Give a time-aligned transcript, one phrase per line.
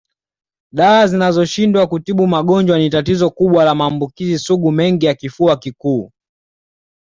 [0.71, 6.11] Dawa zinazoshindwa kutibu magonjwa ni tatizo kubwa la maambukizi sugu mengi ya kifua kikuu